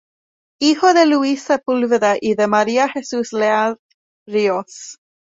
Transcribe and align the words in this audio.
Hijo 0.59 0.95
de 0.95 1.05
Luis 1.05 1.43
Sepúlveda 1.43 2.15
y 2.19 2.33
de 2.33 2.47
María 2.47 2.89
Jesús 2.89 3.33
Leal 3.33 3.77
Ríos. 4.27 4.99